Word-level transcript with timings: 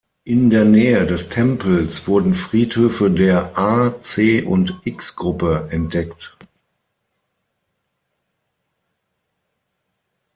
In 0.23 0.49
der 0.49 0.65
Nähe 0.65 1.05
des 1.05 1.29
Tempels 1.29 2.07
wurden 2.07 2.33
Friedhöfe 2.33 3.11
der 3.11 3.55
A-, 3.55 4.01
C- 4.01 4.41
und 4.41 4.79
X-Gruppe 4.83 5.67
entdeckt. 5.69 6.35